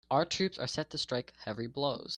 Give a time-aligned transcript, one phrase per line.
[0.09, 2.09] Our troops are set to strike heavy blows.